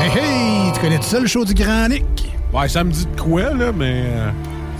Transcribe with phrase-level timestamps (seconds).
[0.00, 2.04] Hey hey, tu connais tout ça le show du Grand Nick?
[2.52, 4.04] Ouais, ça me dit de quoi, là, mais.
[4.06, 4.30] euh,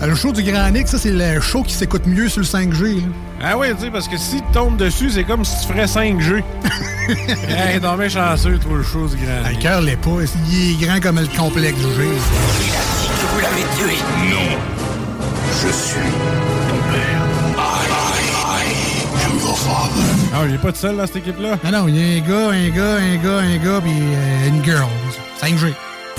[0.07, 2.95] Le show du Grand Nick, ça c'est le show qui s'écoute mieux sur le 5G.
[2.95, 3.01] là.
[3.43, 5.85] Ah oui, tu sais, parce que si tu tombes dessus, c'est comme si tu ferais
[5.85, 6.43] 5G.
[7.09, 9.41] hey, t'es bien chanceux, toi, le show du grand.
[9.45, 10.09] Ah, Le cœur l'est pas.
[10.49, 11.87] Il est grand comme le complexe du G.
[12.01, 13.97] que vous l'avez tué.
[14.31, 14.57] Non.
[15.63, 16.11] Je suis
[16.69, 17.21] ton père.
[17.57, 17.59] I,
[18.45, 20.10] I am your father.
[20.33, 21.57] Ah, il est pas tout seul dans cette équipe-là?
[21.63, 24.47] Ah non, il y a un gars, un gars, un gars, un gars, puis euh,
[24.47, 24.87] une girl.
[25.41, 25.73] 5G.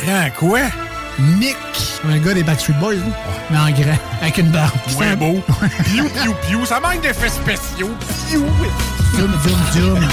[0.04, 0.60] Grand quoi?
[1.38, 1.56] Nick.
[2.08, 3.00] Un gars des Backstreet Boys, là.
[3.50, 4.72] mais en grand, avec une barbe.
[4.94, 5.42] Moins beau.
[5.84, 6.66] Piou, piou, piou.
[6.66, 7.90] Ça manque d'effets spéciaux.
[8.28, 8.44] Piou.
[9.16, 10.00] Zoom, zoom, zoom.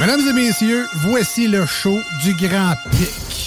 [0.00, 3.43] Mesdames et messieurs, voici le show du Grand Pic.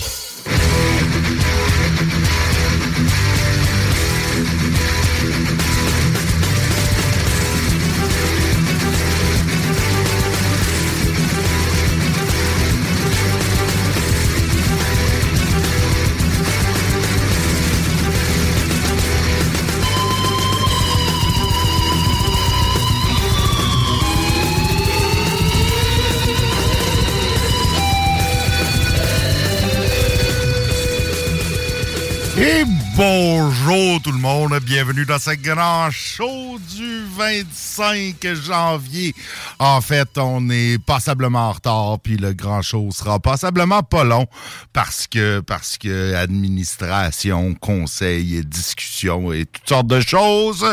[33.00, 39.16] Et bonjour tout le monde, bienvenue dans ce grand show du 25 janvier.
[39.58, 44.28] En fait, on est passablement en retard, puis le grand show sera passablement pas long
[44.74, 50.66] parce que parce que administration, conseil, discussion et toutes sortes de choses.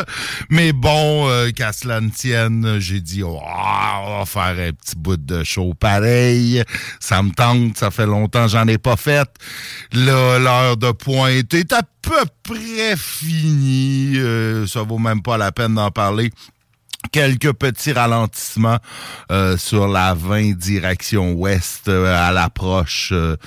[0.49, 4.97] Mais bon, euh, qu'à cela ne tienne, j'ai dit oh, on va faire un petit
[4.97, 6.61] bout de show pareil.
[6.99, 9.29] Ça me tente, ça fait longtemps j'en ai pas fait.
[9.93, 12.64] Là, l'heure de pointe est à peu près
[12.97, 14.13] finie.
[14.17, 16.31] Euh, ça vaut même pas la peine d'en parler
[17.15, 18.79] quelques petits ralentissements
[19.31, 23.37] euh, sur la 20 direction ouest euh, à l'approche euh,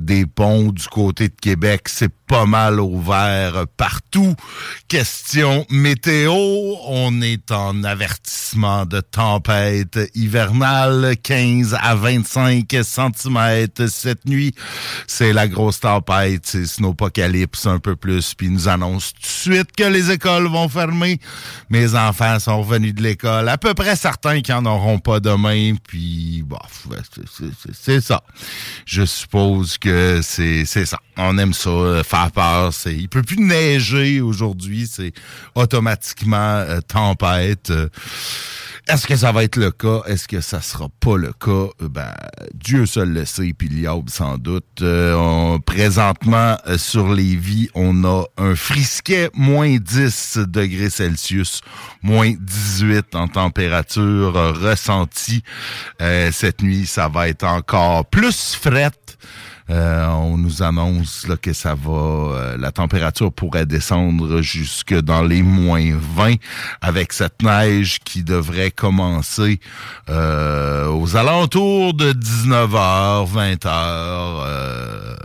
[0.00, 1.90] des ponts du côté de Québec.
[1.90, 4.34] C'est pas mal ouvert partout.
[4.86, 6.32] Question météo,
[6.86, 14.54] on est en avertissement de tempête hivernale, 15 à 25 cm cette nuit.
[15.06, 19.72] C'est la grosse tempête, c'est Snowpocalypse un peu plus, puis nous annonce tout de suite
[19.74, 21.18] que les écoles vont fermer.
[21.70, 25.74] Mes enfants sont revenus de l'école, à peu près certains qui en auront pas demain,
[25.86, 26.58] puis bon,
[27.74, 28.22] c'est- ça.
[28.86, 30.98] Je suppose que c'est c'est ça.
[31.16, 32.72] On aime ça, euh, faire peur.
[32.72, 35.12] C'est, il peut plus neiger aujourd'hui, c'est
[35.54, 37.70] automatiquement euh, tempête.
[37.70, 37.88] Euh,
[38.88, 40.00] Est-ce que ça va être le cas?
[40.06, 41.68] Est-ce que ça sera pas le cas?
[41.82, 42.14] Euh, Ben,
[42.54, 44.64] Dieu seul le sait, puis Liaube sans doute.
[44.80, 51.60] Euh, présentement, euh, sur les vies, on a un frisquet moins 10 degrés Celsius,
[52.02, 55.42] moins 18 en température euh, ressentie.
[56.00, 59.07] Euh, cette nuit, ça va être encore plus frette.
[59.70, 65.22] Euh, on nous annonce là, que ça va, euh, la température pourrait descendre jusque dans
[65.22, 66.36] les moins 20
[66.80, 69.60] avec cette neige qui devrait commencer
[70.08, 75.16] euh, aux alentours de 19h, 20h.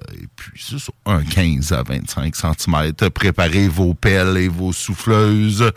[1.06, 2.94] Un 15 à 25 cm.
[3.10, 5.72] Préparez vos pelles et vos souffleuses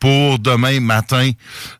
[0.00, 1.30] pour demain matin.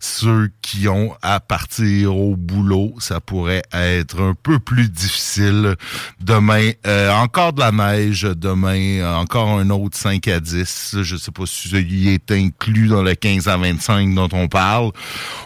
[0.00, 5.76] Ceux qui ont à partir au boulot, ça pourrait être un peu plus difficile.
[6.20, 8.22] Demain, euh, encore de la neige.
[8.22, 10.96] Demain, euh, encore un autre 5 à 10.
[11.02, 14.90] Je sais pas si il est inclus dans le 15 à 25 dont on parle.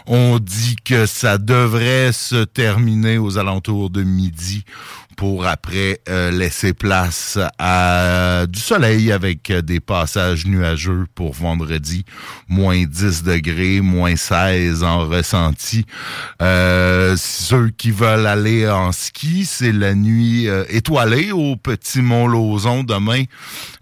[0.07, 4.63] On dit que ça devrait se terminer aux alentours de midi
[5.19, 12.05] pour après laisser place à du soleil avec des passages nuageux pour vendredi.
[12.47, 15.85] Moins 10 degrés, moins 16 en ressenti.
[16.39, 23.25] ceux qui veulent aller en ski, c'est la nuit étoilée au Petit Mont-Lauzon demain.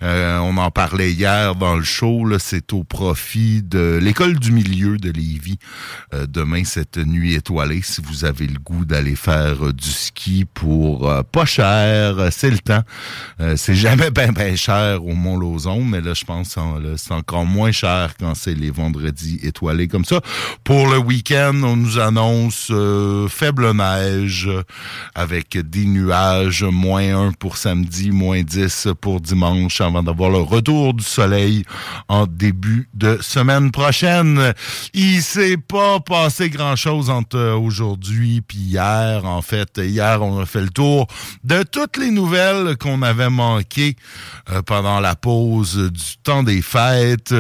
[0.01, 2.25] on en parlait hier dans le show.
[2.39, 5.59] C'est au profit de l'école du milieu de Lévis.
[6.13, 11.45] demain, cette nuit étoilée, si vous avez le goût d'aller faire du ski pour pas
[11.45, 12.83] cher, c'est le temps.
[13.55, 17.71] c'est jamais bien ben cher au Mont-Lauzon, mais là, je pense que c'est encore moins
[17.71, 20.21] cher quand c'est les vendredis étoilés comme ça.
[20.63, 22.71] Pour le week-end, on nous annonce
[23.29, 24.49] faible neige
[25.15, 30.93] avec des nuages, moins 1 pour samedi, moins 10 pour dimanche, avant d'avoir le retour
[30.93, 31.63] du soleil
[32.07, 34.53] en début de semaine prochaine.
[34.93, 39.25] Il s'est pas passé grand-chose entre aujourd'hui puis hier.
[39.25, 41.06] En fait, hier, on a fait le tour
[41.43, 43.95] de toutes les nouvelles qu'on avait manquées
[44.51, 47.33] euh, pendant la pause du temps des fêtes.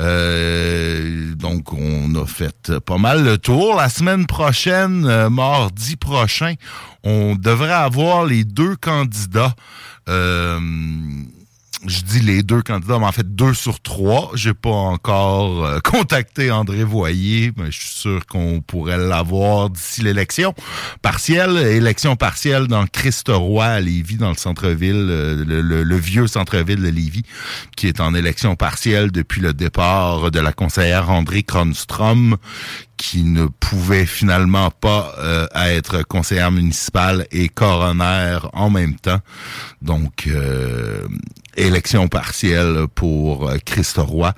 [0.00, 3.76] Euh, donc, on a fait pas mal le tour.
[3.76, 6.54] La semaine prochaine, euh, mardi prochain,
[7.02, 9.54] on devrait avoir les deux candidats
[11.86, 14.30] je dis les deux candidats, mais en fait deux sur trois.
[14.34, 20.02] J'ai pas encore euh, contacté André Voyer, mais je suis sûr qu'on pourrait l'avoir d'ici
[20.02, 20.54] l'élection
[21.02, 21.56] partielle.
[21.56, 27.24] Élection partielle dans Christ-Roi à Lévis, dans le centre-ville, euh, le, vieux centre-ville de Lévis,
[27.76, 32.36] qui est en élection partielle depuis le départ de la conseillère André Kronstrom,
[32.96, 39.20] qui ne pouvait finalement pas euh, être conseillère municipale et coroner en même temps.
[39.82, 40.28] Donc,
[41.56, 44.32] élection partielle pour euh, Christ Roy.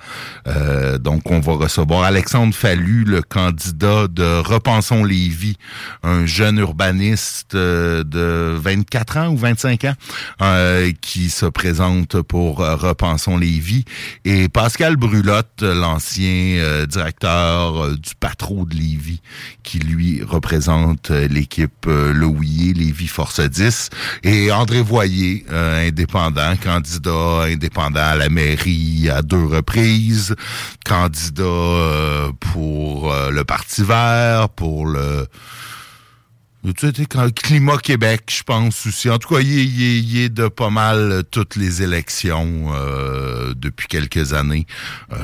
[0.47, 5.57] Euh, donc, on va recevoir Alexandre Fallu, le candidat de Repensons Lévis,
[6.03, 9.95] un jeune urbaniste euh, de 24 ans ou 25 ans
[11.01, 13.85] qui se présente pour Repensons Lévis.
[14.25, 19.21] Et Pascal Brulotte, l'ancien directeur du patro de Lévis,
[19.63, 23.89] qui lui représente l'équipe Louis Lévis Force 10.
[24.23, 30.35] Et André Voyer, indépendant, candidat indépendant à la mairie à deux reprises,
[30.85, 35.27] candidat euh, pour euh, le Parti vert, pour le
[36.73, 39.09] Climat Québec, je pense aussi.
[39.09, 44.65] En tout cas, il est, de pas mal toutes les élections euh, depuis quelques années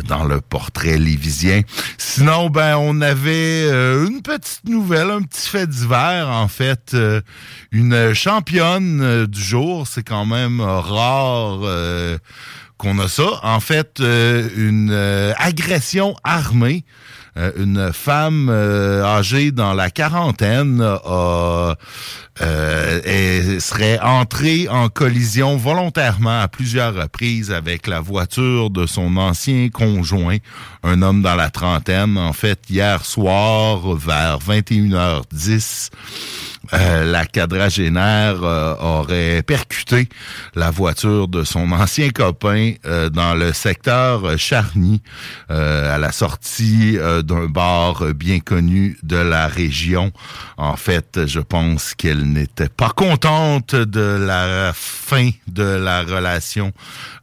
[0.07, 1.61] dans le portrait lévisien.
[1.97, 6.95] Sinon, ben, on avait une petite nouvelle, un petit fait divers, en fait.
[7.71, 11.59] une championne du jour, c'est quand même rare
[12.77, 13.39] qu'on a ça.
[13.43, 14.91] En fait, une
[15.37, 16.85] agression armée
[17.35, 21.75] euh, une femme euh, âgée dans la quarantaine a
[22.41, 29.69] euh, serait entrée en collision volontairement à plusieurs reprises avec la voiture de son ancien
[29.69, 30.37] conjoint,
[30.83, 32.17] un homme dans la trentaine.
[32.17, 35.91] En fait, hier soir, vers 21h10,
[36.73, 40.07] euh, la quadragénaire euh, aurait percuté
[40.55, 45.01] la voiture de son ancien copain euh, dans le secteur Charny,
[45.49, 50.11] à la sortie d'un bar bien connu de la région.
[50.57, 56.71] En fait, je pense qu'elle n'était pas contente de la fin de la relation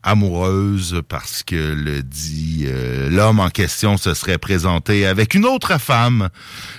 [0.02, 2.66] amoureuse parce que le dit
[3.10, 6.30] l'homme en question se serait présenté avec une autre femme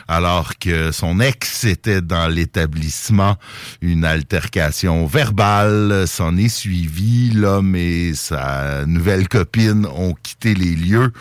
[0.07, 3.37] alors que son ex était dans l'établissement.
[3.81, 7.31] Une altercation verbale s'en est suivie.
[7.33, 11.11] L'homme et sa nouvelle copine ont quitté les lieux,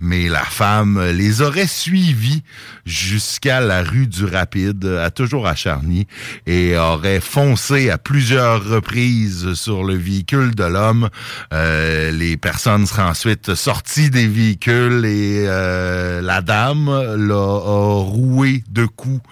[0.00, 2.42] mais la femme les aurait suivis
[2.84, 6.06] jusqu'à la rue du Rapide, à toujours à Charny,
[6.46, 11.08] et aurait foncé à plusieurs reprises sur le véhicule de l'homme.
[11.52, 18.86] Euh, les personnes seraient ensuite sorties des véhicules et euh, la dame l'a roulé de
[18.86, 19.22] coups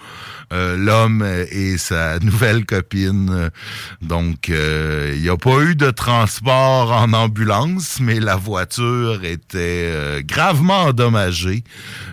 [0.53, 3.49] euh, l'homme et sa nouvelle copine.
[4.01, 9.89] Donc, euh, il n'y a pas eu de transport en ambulance, mais la voiture était
[9.91, 11.63] euh, gravement endommagée.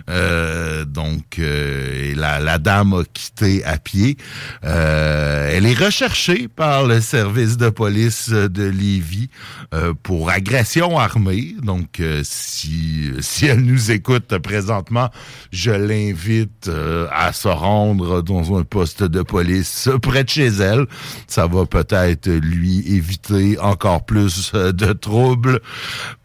[0.07, 4.17] Donc, la, la, dame a quitté à pied.
[4.61, 9.29] elle est recherchée par le service de police de Lévis
[10.03, 11.55] pour agression armée.
[11.61, 15.09] Donc, si, si elle nous écoute présentement,
[15.51, 16.69] je l'invite
[17.11, 20.85] à se rendre dans un poste de police près de chez elle.
[21.27, 25.59] Ça va peut-être lui éviter encore plus de troubles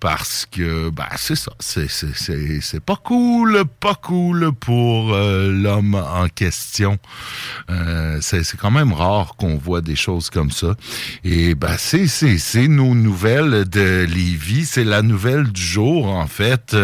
[0.01, 1.53] parce que, ben, c'est ça.
[1.61, 6.99] C'est pas cool, pas cool pour l'homme en question.
[8.21, 10.75] c'est quand même rare qu'on voit des choses comme ça.
[11.25, 14.67] Et ben, c'est nos nouvelles de Lévis.
[14.67, 16.77] C'est la nouvelle du jour, en fait.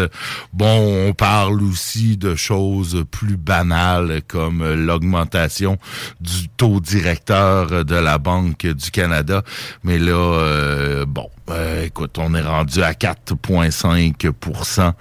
[0.53, 5.77] Bon, on parle aussi de choses plus banales comme l'augmentation
[6.21, 9.43] du taux directeur de la Banque du Canada.
[9.83, 14.93] Mais là, euh, bon, euh, écoute, on est rendu à 4,5%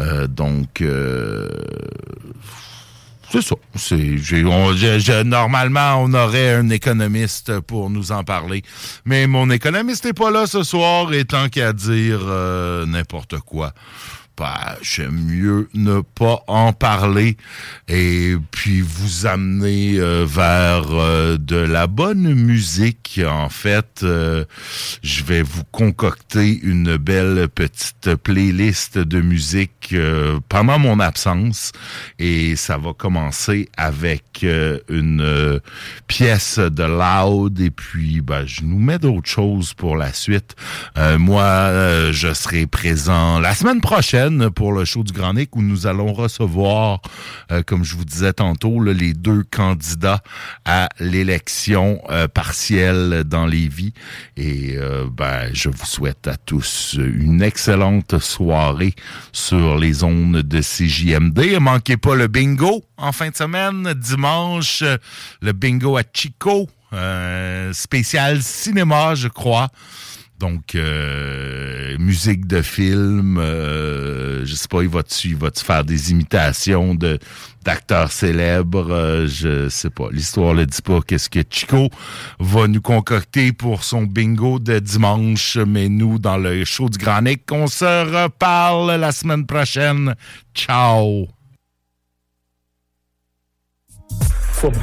[0.00, 0.82] euh, Donc,
[3.30, 3.56] c'est ça.
[5.24, 8.62] Normalement, on aurait un économiste pour nous en parler.
[9.04, 12.20] Mais mon économiste n'est pas là ce soir et tant qu'à dire
[12.86, 13.72] n'importe quoi
[14.36, 17.36] bah, j'aime mieux ne pas en parler
[17.86, 23.20] et puis vous amener euh, vers euh, de la bonne musique.
[23.24, 24.44] En fait, euh,
[25.04, 29.94] je vais vous concocter une belle petite playlist de musique
[30.48, 31.70] pendant mon absence
[32.18, 34.44] et ça va commencer avec
[34.88, 35.60] une
[36.06, 40.56] pièce de Loud et puis bah, je nous mets d'autres choses pour la suite.
[41.18, 44.23] moi, je serai présent la semaine prochaine
[44.54, 47.00] pour le show du Grand Nick où nous allons recevoir,
[47.50, 50.22] euh, comme je vous disais tantôt, les deux candidats
[50.64, 53.92] à l'élection euh, partielle dans les vies.
[54.36, 58.94] Et euh, ben, je vous souhaite à tous une excellente soirée
[59.32, 61.58] sur les ondes de CJMD.
[61.60, 64.82] Manquez pas le bingo en fin de semaine, dimanche,
[65.42, 66.68] le bingo à Chico,
[67.72, 69.68] spécial cinéma, je crois.
[70.38, 76.96] Donc, euh, musique de film, euh, je sais pas, il va-tu va faire des imitations
[77.64, 80.08] d'acteurs célèbres, euh, je sais pas.
[80.10, 81.88] L'histoire le dit pas qu'est-ce que Chico
[82.40, 87.22] va nous concocter pour son bingo de dimanche, mais nous, dans le show du Grand
[87.22, 90.14] Nick, on se reparle la semaine prochaine.
[90.52, 91.28] Ciao!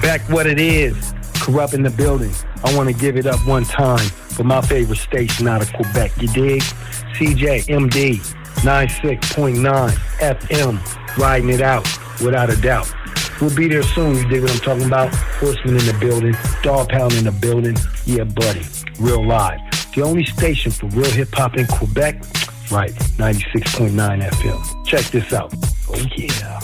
[0.02, 1.14] back what it is.
[1.42, 2.32] Corrupt in the building.
[2.64, 6.12] I want to give it up one time for my favorite station out of Quebec.
[6.22, 6.62] You dig?
[7.18, 8.20] CJMD
[8.62, 11.88] 96.9 FM, riding it out
[12.22, 12.94] without a doubt.
[13.42, 14.16] We'll be there soon.
[14.16, 15.14] You dig what I'm talking about?
[15.16, 17.76] Horseman in the building, Dog Pound in the building.
[18.06, 18.64] Yeah, buddy.
[19.00, 19.60] Real live.
[19.96, 22.24] The only station for real hip hop in Quebec?
[22.72, 24.86] Right, 96.9 FM.
[24.86, 25.54] Check this out.
[25.90, 26.61] Oh, yeah.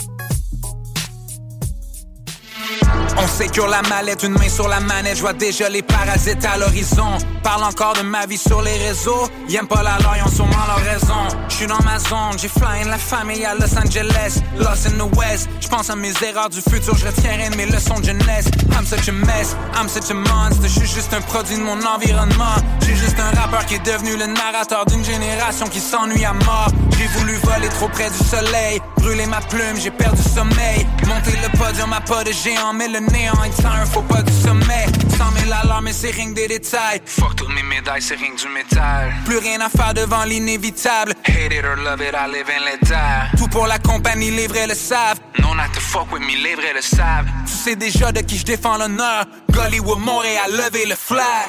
[3.37, 7.19] Sécure la mallette, une main sur la manette, je vois déjà les parasites à l'horizon.
[7.43, 10.65] Parle encore de ma vie sur les réseaux, y'aiment pas la loi, ils ont sûrement
[10.67, 11.37] leur raison.
[11.47, 15.15] J'suis dans ma zone, j'ai fly in la famille à Los Angeles, Lost in the
[15.15, 15.49] West.
[15.61, 18.47] J'pense à mes erreurs du futur, je retiendrai de mes leçons de jeunesse.
[18.71, 22.57] I'm such a mess, I'm such a monster, j'suis juste un produit de mon environnement.
[22.81, 26.71] J'suis juste un rappeur qui est devenu le narrateur d'une génération qui s'ennuie à mort.
[26.97, 30.85] J'ai voulu voler trop près du soleil, brûler ma plume, j'ai perdu sommeil.
[31.05, 34.33] Monter le podium à pas de géant, mais le néant est un faut pas du
[34.33, 34.87] sommet.
[35.17, 37.01] 100 000 alarmes, mais c'est rien des détails.
[37.05, 39.13] Fuck toutes mes médailles, c'est rien du métal.
[39.25, 41.13] Plus rien à faire devant l'inévitable.
[41.25, 43.37] Hate it or love it, I live in l'état.
[43.37, 45.19] Tout pour la compagnie, les vrais le savent.
[45.39, 47.27] Non, not to fuck with me, les vrais le savent.
[47.45, 49.25] Tu sais déjà de qui je défends l'honneur.
[49.51, 51.47] Gollywood, Montréal, lever le flag.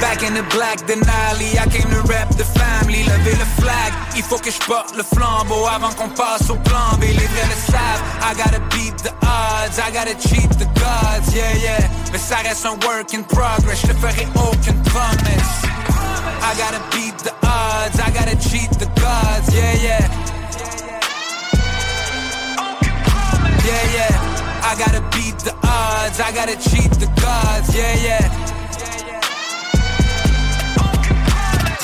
[0.00, 3.04] Back in the black Denali, I came to rap the family,
[4.40, 7.02] que je porte le flambeau avant qu'on passe au plan B.
[7.02, 8.02] Les vrais le savent.
[8.22, 11.88] I gotta beat the odds, I gotta cheat the gods, yeah, yeah.
[12.12, 15.62] Mais ça reste un work in progress, je te ferai aucune promesse.
[16.42, 20.08] I gotta beat the odds, I gotta cheat the gods, yeah, yeah.
[23.66, 24.20] Yeah, yeah.
[24.62, 28.30] I gotta beat the odds, I gotta cheat the gods, yeah, yeah.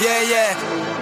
[0.01, 0.96] Yeah, yeah.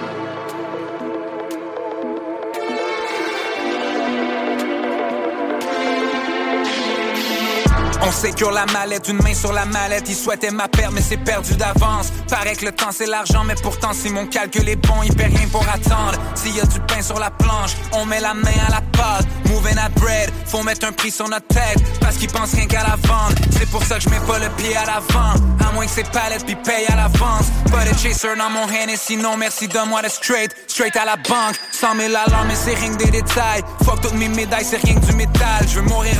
[8.07, 10.05] On sécure la mallette, une main sur la mallette.
[10.07, 12.11] Il souhaitait ma perte, mais c'est perdu d'avance.
[12.29, 15.35] Paraît que le temps c'est l'argent, mais pourtant si mon calcul est bon, il perd
[15.35, 16.13] rien pour attendre.
[16.35, 19.25] S'il y a du pain sur la planche, on met la main à la pâte.
[19.45, 22.83] Moving at bread, faut mettre un prix sur notre tête, parce qu'ils pensent rien qu'à
[22.83, 23.35] la vente.
[23.57, 25.33] C'est pour ça que je mets pas le pied à l'avant,
[25.67, 27.47] à moins que ces palettes puis paye à l'avance.
[27.71, 31.15] Pas de chaser dans mon hand et sinon merci donne-moi de straight, straight à la
[31.15, 31.55] banque.
[31.71, 33.63] 100 000 alarmes, mais c'est rien que des détails.
[33.83, 35.65] Fuck toutes mes médailles, c'est rien que du métal.
[35.67, 36.14] Je veux mourir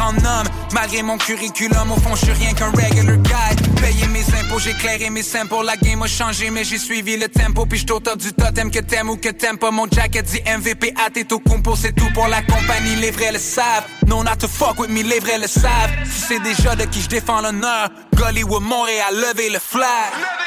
[0.76, 3.82] malgré mon curriculum au fond, je suis rien qu'un regular guy.
[3.82, 7.66] Payer mes impôts, j'ai mes pour La game a changé, mais j'ai suivi le tempo.
[7.66, 9.72] Puis j't'au top du totem que t'aimes ou que t'aimes pas.
[9.72, 12.96] Mon jacket dit MVP à tes tout compo, c'est tout pour la compagnie.
[12.98, 13.86] Les vrais le savent.
[14.06, 15.92] No, not to fuck with me, les vrais le savent.
[16.04, 17.90] Tu sais déjà de qui je défends l'honneur.
[18.14, 20.45] Gollywood, Montréal, lever le flag.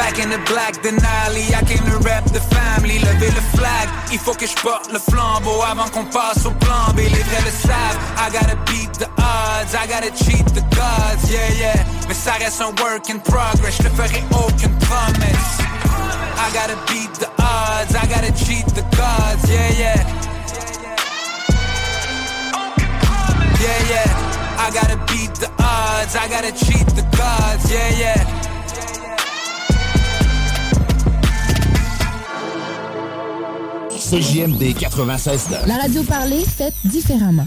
[0.00, 3.86] Back in the black Denali, I came to rap the family, lever le flag.
[4.10, 7.00] Il faut que je porte le flambeau avant qu'on passe au plan B.
[7.00, 11.52] Les vrais le savent, I gotta beat the odds, I gotta cheat the gods, yeah,
[11.52, 11.84] yeah.
[12.08, 15.58] Mais ça reste un work in progress, je ferai aucune promesse.
[16.38, 20.00] I gotta beat the odds, I gotta cheat the gods, yeah, yeah.
[23.60, 24.08] Yeah, yeah.
[24.58, 28.24] I gotta beat the odds, I gotta cheat the gods, yeah, yeah.
[34.10, 37.46] CJMD 96 La radio parlée, faite différemment.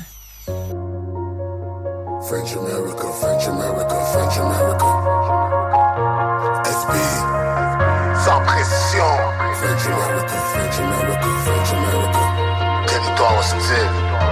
[2.24, 4.86] French America, French America, French America.
[6.64, 6.94] SB.
[8.24, 9.12] Sans pression.
[9.60, 12.24] French America, French America, French America.
[12.88, 13.92] Territoire hostile.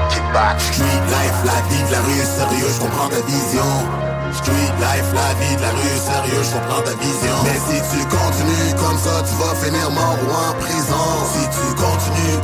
[0.10, 0.62] Kickback.
[0.62, 4.12] Street life, la vie de la rue, sérieux, je comprends ta vision.
[4.32, 7.36] Street life, la vie de la rue, sérieux, je comprends ta vision.
[7.44, 11.06] Mais si tu continues comme ça, tu vas finir mort ou en prison.
[11.34, 11.91] Si tu continues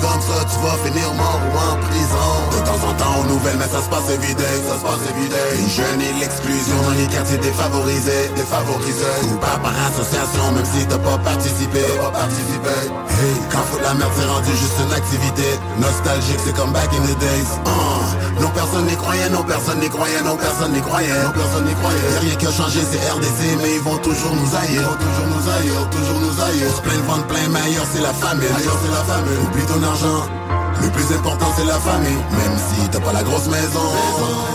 [0.01, 2.29] comme ça, tu vas finir mort ou en prison.
[2.51, 5.39] De temps en temps, aux nouvelles, mais ça se passe évidé, ça se passe évidé.
[5.60, 9.17] Une jeune et l'exclusion dans les quartiers défavorisés, défavorisés.
[9.41, 12.75] Pas par association, même si t'as pas participé, pas participé.
[13.17, 15.48] Hey, quand faut la merde, c'est rendu juste une activité.
[15.79, 17.50] Nostalgique, c'est comme back in the days.
[17.65, 21.65] Uh, non, personne n'y croyait, non, personne n'y croyait, non, personne n'y croyait, non, personne
[21.65, 22.01] n'y croyait.
[22.22, 24.86] Rien qui a changé, c'est RDC, mais ils vont toujours nous haïr.
[24.98, 26.69] Toujours nous haïr, toujours nous haïr.
[26.81, 28.48] Plein de ventes, plein, mais ailleurs c'est la famille.
[28.48, 29.38] Ailleurs c'est la famille.
[29.67, 30.57] Ton argent.
[30.81, 32.22] Le plus important c'est la famille.
[32.31, 33.86] Même si t'as pas la grosse maison.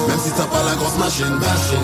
[0.09, 1.35] Même si t'as pas la grosse machine.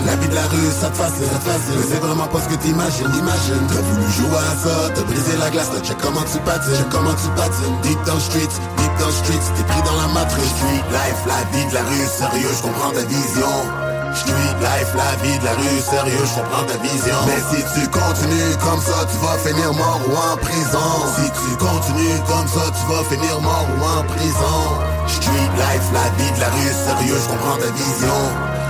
[0.05, 1.29] La vie de la rue ça te fascine.
[1.77, 3.11] Mais c'est vraiment pas ce que t'imagines.
[3.17, 6.75] Imagine T'as voulu jouer à ça T'as brisé la glace T'as check comment tu patines.
[6.75, 7.77] Check comment tu patines.
[7.83, 10.49] Deep down streets Deep down streets T'es pris dans la matrice.
[10.57, 13.89] Street life La vie de la rue Sérieux je comprends ta vision.
[14.15, 17.15] Street life, la vie de la rue, sérieux, je comprends ta vision.
[17.27, 20.89] Mais si tu continues comme ça, tu vas finir mort ou en prison.
[21.15, 24.28] Si tu continues comme ça, tu vas finir mort ou en prison.
[24.29, 28.19] Street life, la vie de la rue, sérieux, je comprends ta vision.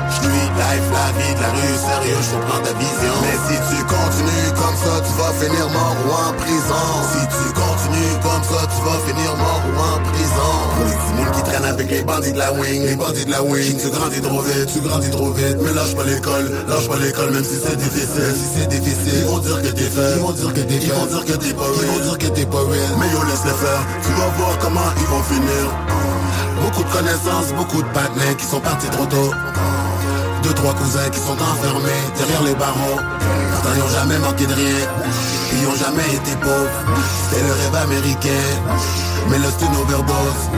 [0.09, 3.15] Street life, la vie de la rue, sérieux, je comprends ta vision.
[3.27, 6.87] Mais si tu continues comme ça, tu vas finir mort ou en prison.
[7.11, 10.53] Si tu continues comme ça, tu vas finir mort ou en prison.
[10.75, 13.43] Pour les petits qui traînent avec les bandits de la wing, les bandits de la
[13.43, 13.77] wing.
[13.77, 15.57] Tu grandis trop vite, tu grandis trop vite.
[15.61, 18.33] Mais lâche pas l'école, lâche pas l'école, même si c'est difficile.
[18.35, 20.91] Si c'est difficile, ils vont dire que t'es fait, ils vont dire que t'es Ils
[20.91, 22.93] vont dire que t'es pas real, ils vont dire que t'es pas real.
[22.99, 25.65] Mais yo, laisse les faire, tu vas voir comment ils vont finir.
[26.63, 29.31] Beaucoup de connaissances, beaucoup de partenaires qui sont partis trop tôt.
[30.43, 32.99] Deux, trois cousins qui sont enfermés derrière les barreaux.
[33.51, 35.38] Pourtant, ils ont jamais manqué de rien.
[35.53, 36.69] Ils ont jamais été pauvres.
[37.29, 38.45] C'était le rêve américain.
[39.29, 40.49] Mais là, c'est overdose.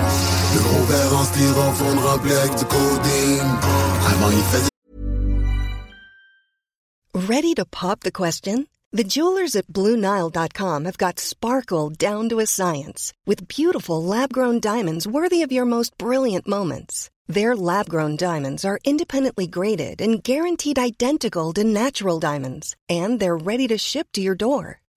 [0.53, 2.65] Le gros verre en styrofoam rempli avec du.
[2.65, 4.71] Avant, il faisait
[7.13, 8.67] Ready to pop the question?
[8.93, 14.59] The jewelers at BlueNile.com have got sparkle down to a science with beautiful lab grown
[14.59, 17.09] diamonds worthy of your most brilliant moments.
[17.25, 23.37] Their lab grown diamonds are independently graded and guaranteed identical to natural diamonds, and they're
[23.37, 24.80] ready to ship to your door.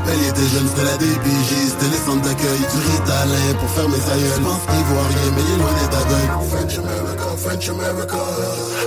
[0.00, 3.88] Rappelle, il était jeune, c'était la DPJ, c'était les centres d'accueil, du ritalin pour faire
[3.88, 4.40] mes aïeuls.
[4.40, 6.32] Pense qu'il voit rien, mais il est loin d'être aveugle.
[6.48, 8.22] French America, French America.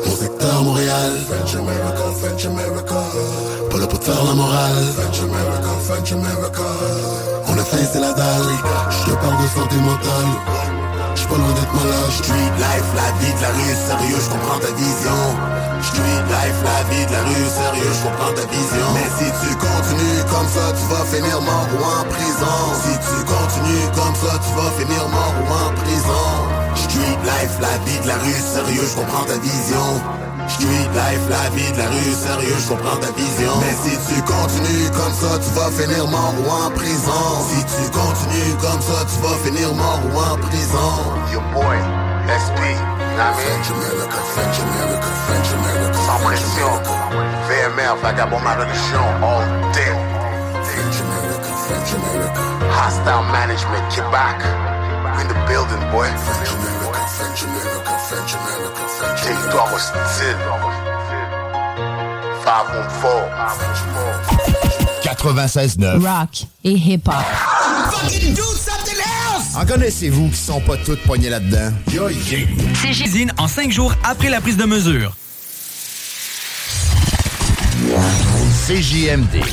[0.07, 1.11] Mon secteur Montréal.
[1.29, 3.01] French America, French America.
[3.69, 4.85] Pas là pour te faire la morale.
[4.97, 6.67] French America, French America.
[7.47, 8.49] On a faim, c'est la dalle.
[8.89, 10.72] Je te parle de santé mentale.
[11.15, 12.11] J'suis pas loin d'être malade.
[12.11, 15.21] Street life, la vie de la rue, sérieux, je comprends ta vision.
[15.81, 18.87] Street life, la vie de la rue, sérieux, je comprends ta vision.
[18.95, 22.57] Mais si tu continues comme ça, tu vas finir mort ou en prison.
[22.83, 26.27] Si tu continues comme ça, tu vas finir mort ou en prison.
[26.75, 29.87] Street life, la vie de la rue, sérieux, je comprends ta vision.
[30.53, 33.53] Street life, la vie de la rue, sérieux, je comprends ta vision.
[33.61, 37.25] Mais si tu continues comme ça, tu vas finir mort ou en prison.
[37.49, 40.93] Si tu continues comme ça, tu vas finir mort ou en prison.
[41.31, 41.77] Your boy,
[42.29, 42.59] SP,
[43.17, 45.99] French America, French America, French America.
[46.05, 46.71] Sans pression,
[47.49, 49.41] VMR, vagabond ma religion, all
[49.73, 49.93] day.
[50.69, 52.41] French America, French America.
[52.69, 54.37] Hostile management, get back.
[55.15, 56.09] We in the building, boy.
[59.67, 60.23] French America.
[60.23, 60.93] Territoire hostile.
[62.43, 63.23] 514.
[65.03, 65.99] 96.9.
[66.05, 67.13] Rock et hip-hop.
[67.91, 69.55] Fucking do something else!
[69.55, 71.71] En connaissez-vous qui sont pas toutes poignées là-dedans?
[71.91, 72.09] Yo.
[72.09, 75.13] CGZine en 5 jours après la prise de mesure.
[78.67, 79.43] CJMD.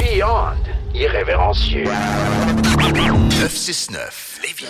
[0.00, 0.54] Beyond
[0.94, 1.88] irrévérencieux.
[2.78, 4.38] 969.
[4.42, 4.66] Lévis.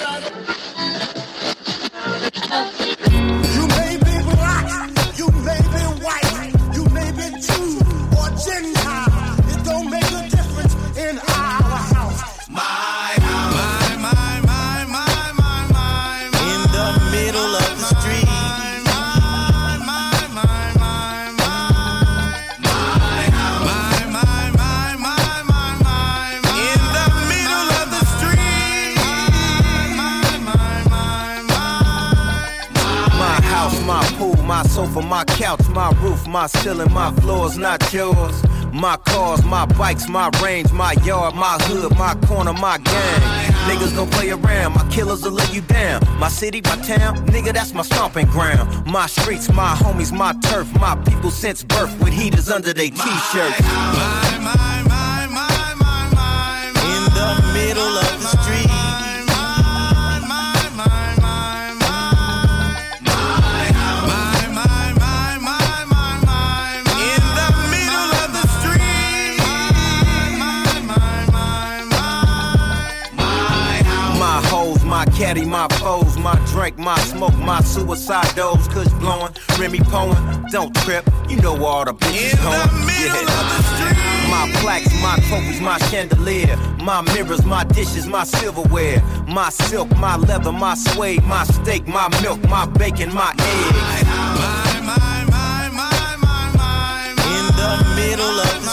[34.92, 38.42] Sofa, my couch, my roof, my ceiling, my floors, not yours.
[38.72, 43.20] My cars, my bikes, my range, my yard, my hood, my corner, my gang.
[43.68, 46.00] Niggas gon' play around, my killers will lay you down.
[46.18, 48.86] My city, my town, nigga, that's my stomping ground.
[48.86, 53.60] My streets, my homies, my turf, my people since birth with heaters under their t-shirts.
[53.60, 58.71] My my my my my my In the middle of the street.
[75.40, 80.74] My my foes, my drink, my smoke, my suicide dose, kush blowing, Remy Poen, don't
[80.82, 82.58] trip, you know where all the bitches going.
[83.00, 84.28] Yeah.
[84.28, 90.16] My plaques, my trophies, my chandelier, my mirrors, my dishes, my silverware, my silk, my
[90.16, 94.02] leather, my suede, my steak, my milk, my bacon, my eggs.
[97.38, 98.71] In the middle of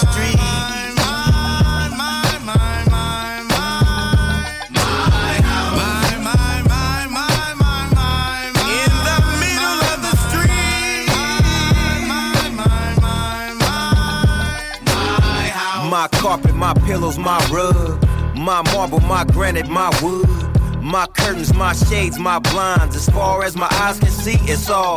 [15.99, 18.01] My carpet, my pillows, my rug,
[18.33, 20.29] my marble, my granite, my wood.
[20.81, 22.95] My curtains, my shades, my blinds.
[22.95, 24.95] As far as my eyes can see, it's all.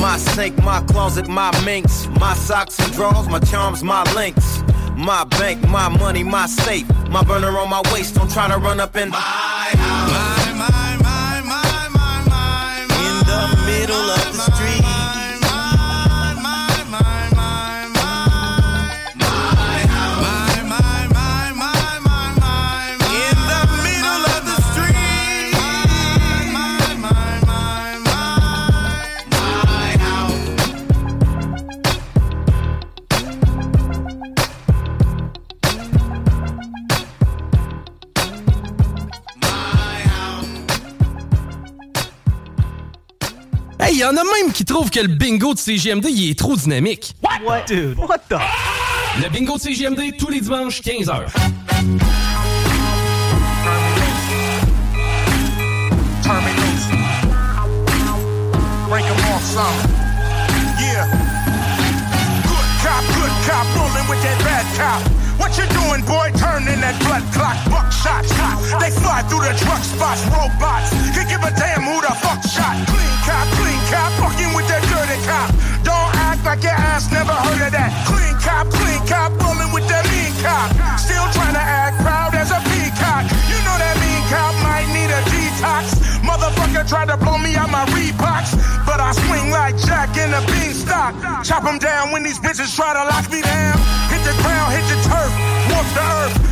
[0.00, 2.08] My sink, my closet, my minks.
[2.18, 4.64] My socks and drawers, my charms, my links.
[4.96, 6.88] My bank, my money, my safe.
[7.08, 9.14] My burner on my waist, don't try to run up and.
[9.14, 9.20] In
[13.30, 14.61] the middle of the street.
[43.84, 46.54] Hey, y en a même qui trouvent que le bingo de CGMD il est trop
[46.54, 47.16] dynamique.
[47.20, 47.64] What?
[47.66, 48.38] Dude, what the?
[49.20, 51.26] Le bingo de CGMD tous les dimanches 15h.
[56.22, 56.84] Terminals.
[58.88, 59.64] Break 'em off some.
[60.78, 61.06] Yeah.
[62.46, 65.02] Good cop, good cop, rolling with that bad cop.
[65.40, 66.30] What you doing, boy?
[66.38, 67.56] Turning that blood clock,
[68.02, 70.90] They fly through the truck spots, robots.
[71.14, 72.82] Can give a damn who the fuck shot.
[72.90, 75.54] Clean cop, clean cop, fucking with that dirty cop.
[75.86, 77.94] Don't act like your ass never heard of that.
[78.10, 80.74] Clean cop, clean cop, rolling with that mean cop.
[80.98, 83.22] Still trying to act proud as a peacock.
[83.46, 85.94] You know that mean cop might need a detox.
[86.26, 90.42] Motherfucker tried to blow me out my Reeboks, but I swing like Jack in a
[90.50, 91.14] beanstalk.
[91.46, 93.78] Chop 'em down when these bitches try to lock me down.
[94.10, 95.30] Hit the ground, hit the turf,
[95.70, 96.51] warp the earth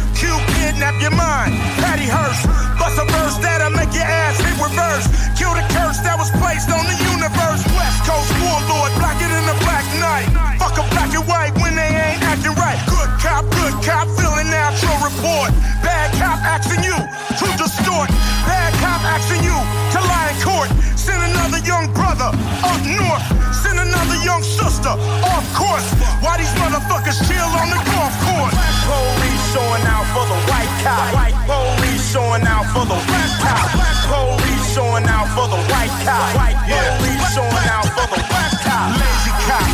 [0.70, 1.58] kidnap your mind.
[1.82, 2.46] Patty Hearst,
[2.78, 5.06] bust a verse that'll make your ass hit reverse.
[5.34, 7.62] Kill the curse that was placed on the universe.
[7.74, 10.30] West Coast warlord, blacker in the black night.
[10.62, 12.78] Fuck a black and white when they ain't acting right.
[12.86, 15.50] Good cop, good cop, filling out your report.
[15.82, 18.06] Bad cop asking you to distort.
[18.46, 19.56] Bad cop asking you
[19.90, 20.70] to lie in court.
[20.94, 22.30] Send another young brother
[22.62, 23.26] up north.
[23.50, 24.94] Send another young sister
[25.26, 25.88] off course.
[26.22, 29.19] Why these motherfuckers chill on the golf course?
[29.52, 31.10] showing out for the white cop.
[31.14, 33.66] White police showing out for the black cop.
[33.74, 36.34] Black police showing out for the white cop.
[36.38, 38.94] White police showing out for the black cop.
[38.94, 39.66] Lazy cop,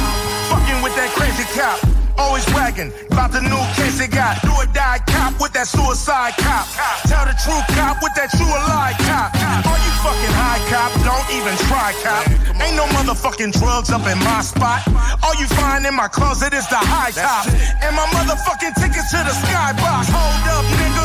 [0.49, 1.77] fucking with that crazy cop.
[2.17, 4.41] Always wagging about the new case they got.
[4.41, 6.65] Do or die cop with that suicide cop.
[7.05, 9.37] Tell the true cop with that true alive cop.
[9.37, 10.91] Are you fucking high cop?
[11.05, 12.26] Don't even try cop.
[12.95, 14.87] Motherfucking drugs up in my spot.
[15.23, 17.47] All you find in my closet is the high top.
[17.83, 20.11] And my motherfucking ticket to the skybox.
[20.11, 20.97] Hold up, nigga.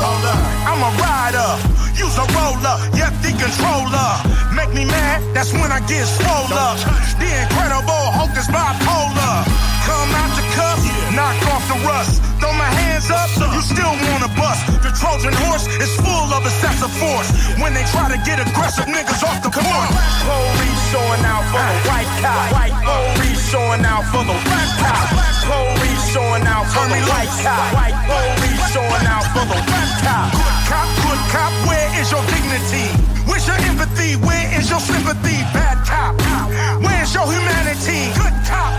[0.65, 1.49] I'm a rider.
[1.97, 2.75] Use a roller.
[2.97, 4.41] Yep, the controller.
[4.55, 6.77] Make me mad, that's when I get swole up.
[7.21, 9.45] The incredible Hulk is bipolar.
[9.87, 10.79] Come out the cuff,
[11.15, 12.21] knock off the rust.
[12.39, 14.65] Throw my hands up, you still wanna bust.
[14.83, 17.29] The Trojan horse is full of excessive force.
[17.61, 19.89] When they try to get aggressive, niggas off the board.
[20.25, 22.51] Police showing out for the white cop.
[22.51, 25.07] White police showing out for the white cop.
[25.47, 27.63] Police showing out for the white cop.
[27.71, 30.35] White police showing out for the white cop.
[30.35, 32.91] Good cop, good cop, where is your dignity?
[33.23, 34.19] Where's your empathy?
[34.19, 35.39] Where is your sympathy?
[35.55, 36.19] Bad cop,
[36.83, 38.11] where's your humanity?
[38.19, 38.75] Good cop,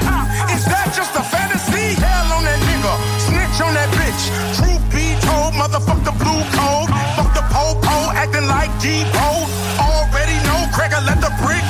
[0.52, 1.96] is that just a fantasy?
[1.96, 2.92] Hell on that nigga,
[3.24, 4.22] snitch on that bitch.
[4.60, 6.92] Truth be told, motherfuck the blue code.
[7.16, 9.48] Fuck the po-po, acting like G-Pole.
[9.80, 11.64] Already know, Craig, let the brick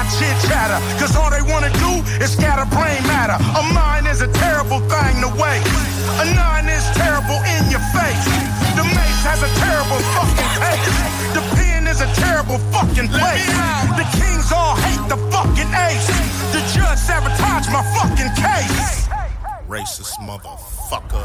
[0.00, 0.80] not chit chatter.
[0.96, 1.92] Cause all they wanna do
[2.24, 3.36] is scatter brain matter.
[3.36, 5.68] A mind is a terrible thing to waste.
[6.22, 8.24] A nine is terrible in your face.
[8.76, 10.88] The mace has a terrible fucking taste.
[11.36, 13.46] The pen is a terrible fucking place.
[14.00, 16.08] The kings all hate the fucking ace.
[16.54, 19.08] The judge sabotaged my fucking case.
[19.68, 21.24] Racist motherfucker.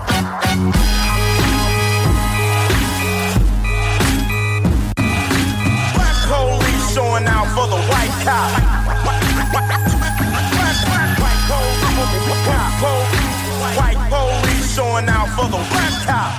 [5.96, 6.65] Black police
[6.96, 8.52] showing out for the white cop.
[13.76, 16.32] White police showing out for the white cop.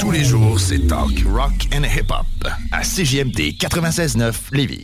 [0.00, 2.26] Tous les jours, c'est talk, rock and hip-hop
[2.70, 4.82] à CJMD 96.9 Lévis.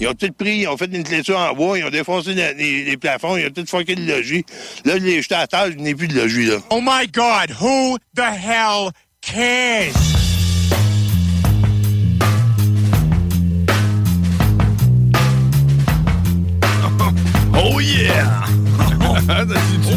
[0.00, 2.96] Ils ont tout pris, ils ont fait une clôture en bois, ils ont défoncé les
[2.96, 4.46] plafonds, ils ont tout fucké le logis.
[4.86, 6.56] Là, je l'ai jeté à terre, je n'ai plus de logis, là.
[6.70, 8.90] Oh my God, who the hell
[9.32, 9.92] cares?
[17.60, 18.24] Oh yeah!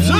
[0.02, 0.14] Ça?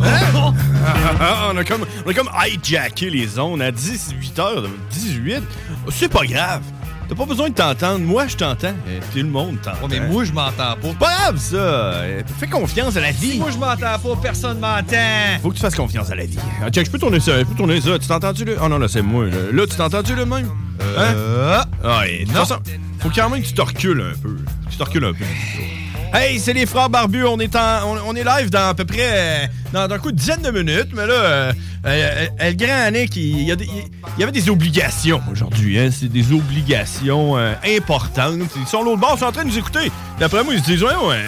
[0.00, 1.50] Hein?
[1.50, 4.68] on, a comme, on a comme hijacké les zones à 18h.
[4.92, 5.42] 18?
[5.90, 6.62] C'est pas grave.
[7.08, 8.00] T'as pas besoin de t'entendre.
[8.00, 8.74] Moi, je t'entends.
[8.86, 9.88] Euh, Tout le monde t'entend.
[9.88, 10.92] mais moi, je m'entends pas.
[11.00, 11.56] Pas grave, ça.
[11.56, 13.32] Euh, Fais confiance à la vie.
[13.32, 15.38] Si moi, je m'entends pas, personne m'entend.
[15.42, 16.38] Faut que tu fasses confiance à la vie.
[16.62, 17.38] Ah, check, je peux tourner ça.
[17.38, 17.98] Je peux tourner ça.
[17.98, 18.52] Tu t'entends-tu, là?
[18.62, 19.24] Oh non, là, c'est moi.
[19.26, 20.50] Là, Là, tu t'entends-tu, là, de même?
[20.98, 21.64] Hein?
[21.82, 22.40] Ah, et de toute non.
[22.40, 22.58] façon,
[23.00, 24.36] faut quand même que tu te recules un peu.
[24.70, 25.24] Tu te recules un peu.
[26.12, 27.24] Hey, c'est les frères barbus.
[27.26, 28.98] On est, en, on, on est live dans à peu près
[29.44, 30.88] euh, dans, dans un coup de dizaine de minutes.
[30.94, 31.52] Mais là, euh,
[31.86, 35.78] euh, euh, le grand il, il y a des- il- y avait des obligations aujourd'hui.
[35.78, 35.90] Hein?
[35.92, 38.40] C'est des obligations importantes.
[38.56, 39.90] Ils sont l'autre bord, ils sont en train de nous écouter.
[40.18, 41.24] D'après moi, ils se disent, ouais, ouais,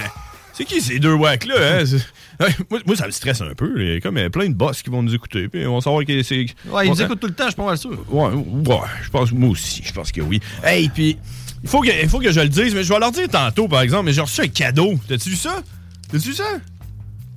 [0.55, 1.55] c'est qui ces deux wacks-là?
[1.81, 1.85] Hein?
[1.87, 2.05] C'est-
[2.41, 3.71] Ouais, moi, moi, ça me stresse un peu.
[3.77, 5.47] Il y a comme plein de boss qui vont nous écouter.
[5.49, 6.47] Puis on va savoir que c'est.
[6.71, 7.91] Ouais, ils nous écoutent tout le temps, je suis pas mal sûr.
[8.09, 10.41] Ouais, ouais, je pense, moi aussi, je pense que oui.
[10.65, 11.19] Hey, puis,
[11.63, 13.69] il faut que, il faut que je le dise, mais je vais leur dire tantôt,
[13.69, 14.99] par exemple, mais j'ai reçu un cadeau.
[15.09, 15.63] T'as-tu vu ça?
[16.11, 16.45] T'as-tu vu ça?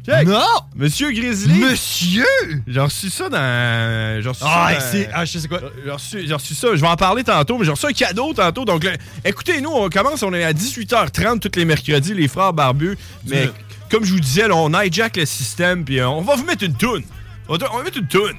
[0.06, 0.28] Check.
[0.28, 0.40] Non!
[0.76, 1.60] Monsieur Grizzly.
[1.60, 2.26] Monsieur!
[2.68, 4.22] J'ai reçu ça dans.
[4.22, 5.60] J'ai reçu Ah, ça dans- ah, je sais quoi.
[5.86, 8.34] J'ai reçu, j'ai reçu ça, je vais en parler tantôt, mais j'ai reçu un cadeau
[8.34, 8.66] tantôt.
[8.66, 8.92] Donc, là,
[9.24, 12.98] écoutez, nous, on commence, on est à 18h30 tous les mercredis, les frères barbus.
[13.28, 13.50] Mais,
[13.90, 16.64] comme je vous disais, là, on hijack le système, puis euh, on va vous mettre
[16.66, 17.04] une toune.
[17.48, 18.34] On va, on va mettre une toune.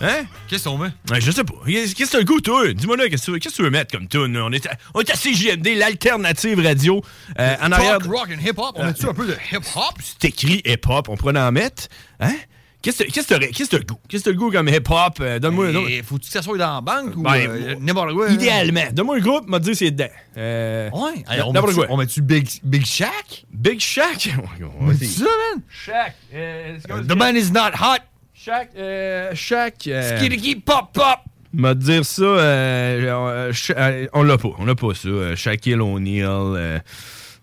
[0.00, 0.24] Hein?
[0.48, 0.88] Qu'est-ce qu'on met?
[1.10, 1.54] Ouais, je sais pas.
[1.66, 2.72] Qu'est-ce que t'as le goût, toi?
[2.72, 4.32] Dis-moi là, qu'est-ce que tu veux- mettre comme tune?
[4.34, 4.44] là?
[4.44, 7.02] On est à, on est à CJMD, l'alternative radio.
[7.38, 7.98] Euh, en arrière.
[7.98, 8.72] Talk, rock and hip-hop.
[8.74, 9.94] On met-tu un peu de hip-hop?
[10.02, 11.88] C'est écrit hip-hop, on pourrait en mettre.
[12.20, 12.34] Hein?
[12.82, 13.98] Qu'est-ce que t'as le goût?
[14.08, 15.14] Qu'est-ce que t'as le goût comme hip-hop?
[15.20, 18.12] Euh, Donne-moi un Et Faut-tu que ça soit dans la banque ou Ben, euh, n'importe
[18.12, 18.28] quoi?
[18.30, 18.84] Idéalement.
[18.92, 20.06] Donne-moi un groupe, m'a dit c'est dedans.
[20.36, 21.24] Euh, Ouais.
[21.28, 21.94] Hey, on n'importe met-tu- quoi.
[21.94, 23.44] on met-tu Big, Big Shack?
[23.52, 24.28] Big Shack?
[24.80, 25.62] On ça, man?
[25.68, 26.14] Shack.
[26.30, 28.02] The man is not hot.
[28.46, 28.70] Shack.
[28.76, 29.88] Euh, Shack.
[29.88, 31.18] euh, Skidiki pop pop.
[31.52, 35.34] M'a dire ça, euh, euh, euh, on l'a pas, on l'a pas ça.
[35.34, 36.80] Shaquille O'Neal.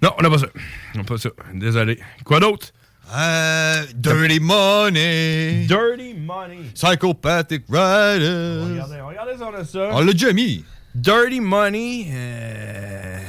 [0.01, 0.47] non, on n'a pas ça.
[0.95, 1.29] On n'a pas ça.
[1.53, 1.99] Désolé.
[2.23, 2.67] Quoi d'autre?
[3.13, 5.65] Euh, Dirty Money.
[5.67, 6.69] Dirty Money.
[6.73, 8.63] Psychopathic Riders.
[8.69, 9.89] Regardez, regardez ça, on a ça.
[9.91, 10.63] On l'a déjà mis.
[10.95, 12.07] Dirty Money.
[12.13, 13.19] euh,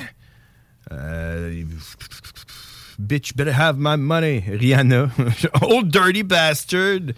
[0.93, 1.63] euh,
[3.01, 4.45] bitch, better have my money.
[4.49, 5.09] Rihanna.
[5.63, 7.15] Old Dirty Bastard.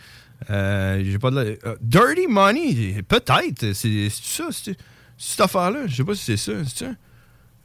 [0.51, 3.73] Euh, J'ai pas de la- euh, Dirty Money, peut-être.
[3.73, 4.77] C'est ça, c'est
[5.17, 5.87] cette affaire-là.
[5.87, 6.53] Je sais pas si c'est ça.
[6.67, 6.91] C'est ça?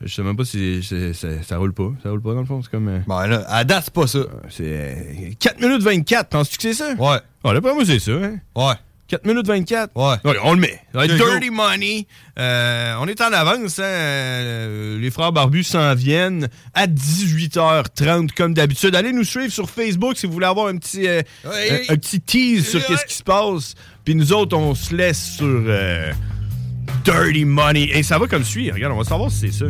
[0.04, 1.92] Je sais même pas si c'est- c'est- ça roule pas.
[2.02, 2.62] Ça roule pas dans le fond.
[2.64, 2.88] C'est comme.
[2.88, 4.20] euh, Ben là, à date, c'est pas ça.
[4.50, 6.30] c'est euh, 4 minutes 24.
[6.30, 6.94] Penses-tu que c'est ça?
[6.94, 7.20] Ouais.
[7.44, 8.12] Ah, d'après moi, c'est ça.
[8.14, 8.38] Hein?
[8.56, 8.74] Ouais.
[9.12, 9.92] 4 minutes 24?
[9.96, 10.32] Ouais.
[10.44, 10.80] on le met.
[10.94, 11.18] Dirty
[11.50, 11.54] go.
[11.54, 12.08] Money.
[12.40, 13.78] Euh, on est en avance.
[13.80, 13.84] hein.
[13.84, 18.96] Euh, Les frères barbus s'en viennent à 18h30 comme d'habitude.
[18.96, 21.86] Allez nous suivre sur Facebook si vous voulez avoir un petit, euh, Ouais.
[21.90, 22.86] un, un petit tease sur Ouais.
[22.88, 23.76] qu'est-ce qui se passe.
[24.06, 26.12] Puis nous autres, on se laisse sur euh,
[27.04, 27.90] Dirty Money.
[27.94, 28.72] Et ça va comme suit.
[28.72, 29.66] Regarde, on va savoir si c'est ça.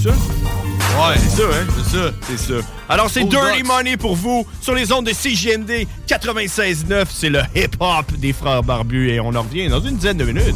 [0.00, 0.14] C'est ça?
[0.96, 1.66] Ouais, c'est ça, hein?
[1.76, 2.66] C'est ça, c'est ça.
[2.88, 3.62] Alors, c'est Dirty.
[3.64, 7.04] Money pour vous sur les ondes de CGMD 96.9.
[7.10, 10.54] C'est le hip-hop des frères barbus et on en revient dans une dizaine de minutes.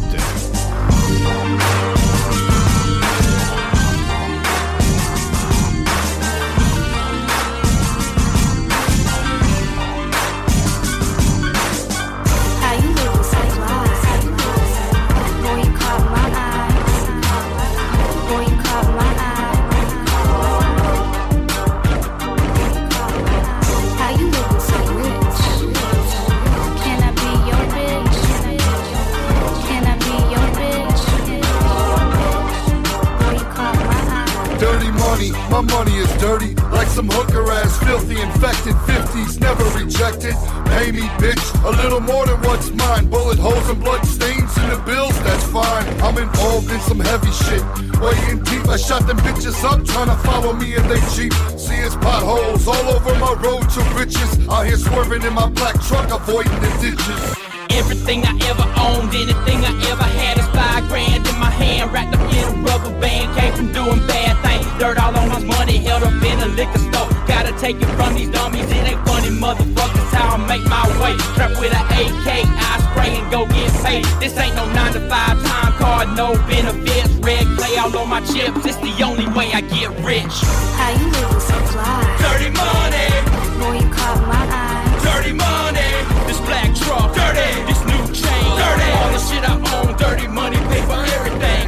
[40.81, 43.11] Pay me, bitch, a little more than what's mine.
[43.11, 45.87] Bullet holes and blood stains in the bills, that's fine.
[46.01, 47.63] I'm involved in some heavy shit.
[48.01, 51.35] Weighing deep, I shot them bitches up, trying to follow me in they Jeep.
[51.59, 54.49] See it's potholes all over my road to riches.
[54.49, 57.40] Out here swerving in my black truck, avoiding the ditches.
[57.81, 62.13] Everything I ever owned, anything I ever had is five grand in my hand, wrapped
[62.13, 63.33] up in a rubber band.
[63.33, 66.77] Came from doing bad things, dirt all on my money, held up in a liquor
[66.77, 67.09] store.
[67.25, 70.13] Gotta take it from these dummies, it ain't funny, motherfuckers.
[70.13, 74.05] How I make my way, trap with an AK, I spray and go get paid.
[74.21, 77.09] This ain't no nine to five time card, no benefits.
[77.25, 80.37] Red clay all on my chips, it's the only way I get rich.
[80.77, 81.97] How you living so fly?
[82.21, 83.09] Dirty money,
[83.57, 84.70] Boy, you caught my eye.
[85.11, 85.91] Dirty money.
[86.27, 87.51] This black truck, dirty.
[87.69, 88.89] This new chain, dirty.
[88.99, 91.67] All the shit I own, dirty money, pay for everything.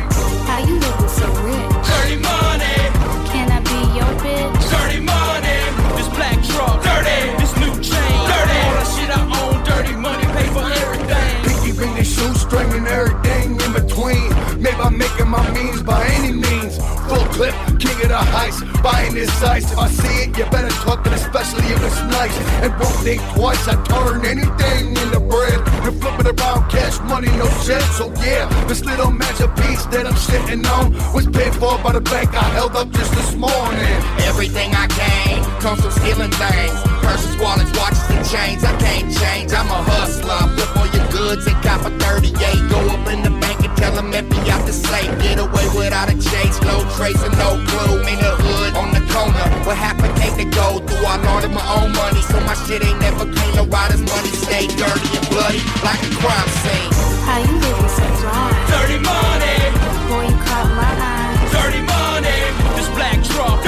[0.48, 1.86] How you living so rich?
[1.90, 2.76] Dirty money,
[3.32, 4.62] Can I be your bitch?
[4.74, 5.58] dirty money.
[5.96, 7.18] This black truck, dirty.
[7.40, 8.58] This new chain, dirty.
[8.66, 11.32] All the shit I own, dirty money, pay for everything.
[11.46, 14.28] Pinky ring and shoestring and everything in between.
[14.62, 16.78] Maybe I'm making my means by any means.
[17.08, 19.70] Full clip, king of the heist, buying this ice.
[19.72, 22.36] If I see it, you better talk it, especially if it's nice.
[22.62, 25.60] And won't think twice, I turn anything into bread.
[25.86, 27.82] And flip it around, cash money, no shit.
[27.94, 32.34] So yeah, this little masterpiece that I'm sitting on was paid for by the bank
[32.34, 33.96] I held up just this morning.
[34.26, 36.78] Everything I gain comes from stealing things.
[37.02, 38.64] Purses, wallets, watches, and chains.
[38.64, 39.52] I can't change.
[39.52, 40.42] I'm a hustler.
[40.54, 42.34] Flip all your goods and cop a 38.
[42.70, 45.10] Go up in the bank and tell them empty out the safe.
[45.22, 46.58] Get away without a chase.
[46.62, 48.02] No trace and no clue.
[48.10, 49.46] In the hood, on the corner.
[49.66, 51.04] What happened ain't to go through.
[51.06, 52.22] I laundered my own money.
[52.22, 53.52] So my shit ain't never clean.
[53.56, 55.60] The riders' money stay dirty and bloody.
[55.84, 56.90] Like a crime scene.
[57.26, 58.50] How you living so fly?
[58.72, 59.56] Dirty money,
[60.10, 61.36] Boy, you caught my eye.
[61.54, 62.38] dirty money.
[62.76, 63.62] This black truck,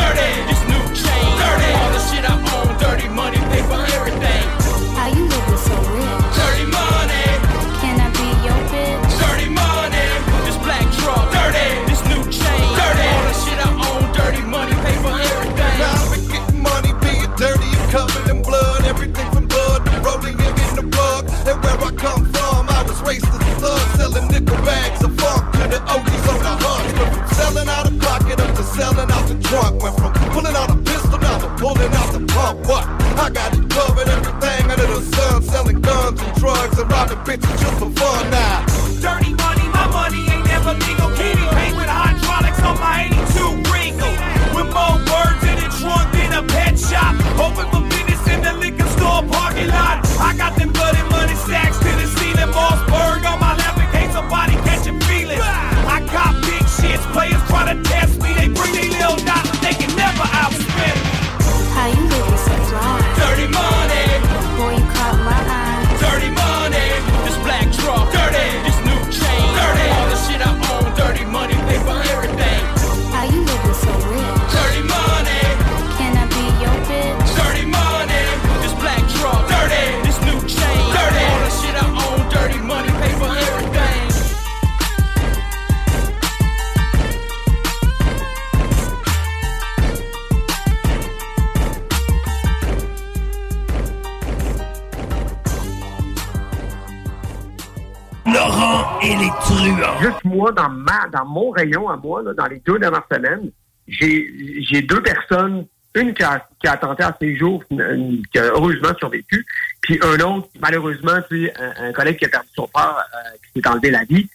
[100.35, 103.51] moi, dans, ma, dans mon rayon à moi, là, dans les deux dernières semaines,
[103.87, 108.45] j'ai deux personnes, une qui a, qui a tenté à ses jours, une- qui a
[108.47, 109.47] heureusement survécu,
[109.81, 113.37] puis un autre, malheureusement, tu sais, un, un collègue qui a perdu son père, euh,
[113.53, 114.29] qui s'est enlevé la vie.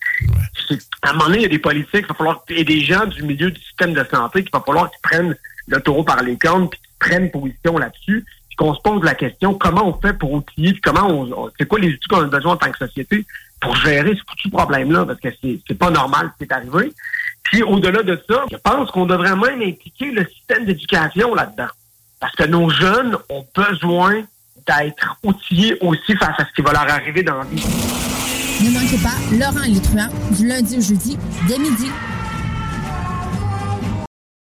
[1.01, 3.05] À un moment donné, il y a des politiques, il va falloir, et des gens
[3.07, 5.35] du milieu du système de santé qu'il va falloir qu'ils prennent
[5.67, 9.15] le taureau par les cornes, puis qu'ils prennent position là-dessus, puis qu'on se pose la
[9.15, 12.21] question, comment on fait pour outiller, puis comment on, on- c'est quoi les outils qu'on
[12.21, 13.25] a besoin en tant que société
[13.59, 16.93] pour gérer ce foutu problème-là, parce que c'est, pas normal ce qui est arrivé.
[17.43, 21.69] Puis au-delà de ça, je pense qu'on devrait même impliquer le système d'éducation là-dedans.
[22.19, 24.23] Parce que nos jeunes ont besoin
[24.67, 27.63] d'être outillés aussi face à ce qui va leur arriver dans la vie.
[28.61, 31.89] Ne manquez pas Laurent Les Truands, du lundi au jeudi, dès midi,